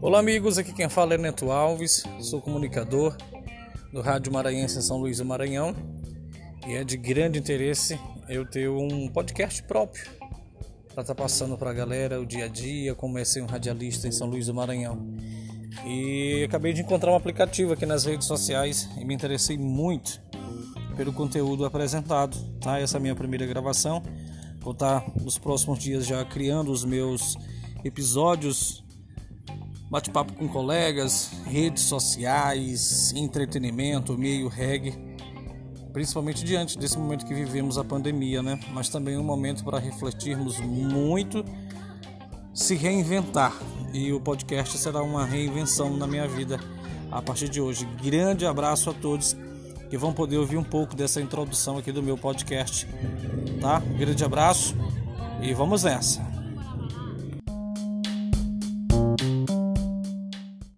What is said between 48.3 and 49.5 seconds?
abraço a todos